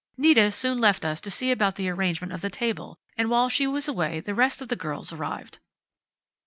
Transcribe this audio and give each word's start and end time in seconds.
Nita 0.17 0.51
soon 0.51 0.79
left 0.79 1.05
us 1.05 1.21
to 1.21 1.29
see 1.29 1.51
about 1.51 1.75
the 1.75 1.87
arrangement 1.87 2.33
of 2.33 2.41
the 2.41 2.49
table, 2.49 2.97
and 3.15 3.29
while 3.29 3.49
she 3.49 3.67
was 3.67 3.87
away 3.87 4.19
the 4.19 4.33
rest 4.33 4.59
of 4.59 4.67
the 4.67 4.75
girls 4.75 5.13
arrived." 5.13 5.59